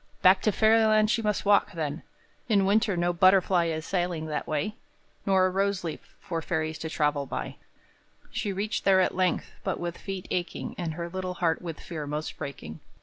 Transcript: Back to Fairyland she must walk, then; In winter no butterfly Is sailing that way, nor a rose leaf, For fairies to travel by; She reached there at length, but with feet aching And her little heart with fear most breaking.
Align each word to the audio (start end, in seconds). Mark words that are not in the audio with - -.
Back 0.23 0.41
to 0.41 0.51
Fairyland 0.51 1.11
she 1.11 1.21
must 1.21 1.45
walk, 1.45 1.73
then; 1.73 2.01
In 2.49 2.65
winter 2.65 2.97
no 2.97 3.13
butterfly 3.13 3.65
Is 3.67 3.85
sailing 3.85 4.25
that 4.25 4.47
way, 4.47 4.73
nor 5.27 5.45
a 5.45 5.49
rose 5.51 5.83
leaf, 5.83 6.15
For 6.19 6.41
fairies 6.41 6.79
to 6.79 6.89
travel 6.89 7.27
by; 7.27 7.57
She 8.31 8.51
reached 8.51 8.83
there 8.83 8.99
at 8.99 9.13
length, 9.13 9.51
but 9.63 9.79
with 9.79 9.99
feet 9.99 10.27
aching 10.31 10.73
And 10.75 10.95
her 10.95 11.07
little 11.07 11.35
heart 11.35 11.61
with 11.61 11.79
fear 11.79 12.07
most 12.07 12.35
breaking. 12.39 12.79